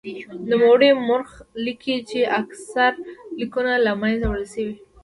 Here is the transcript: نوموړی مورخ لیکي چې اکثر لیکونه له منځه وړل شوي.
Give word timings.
نوموړی 0.49 0.89
مورخ 1.07 1.31
لیکي 1.65 1.95
چې 2.09 2.19
اکثر 2.41 2.91
لیکونه 3.39 3.73
له 3.85 3.91
منځه 4.01 4.25
وړل 4.27 4.47
شوي. 4.53 4.75